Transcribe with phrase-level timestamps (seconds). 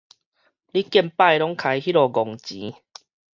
[0.03, 0.15] 你見擺都開
[1.79, 2.73] 彼號戇錢